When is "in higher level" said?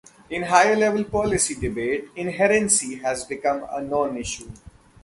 0.31-1.03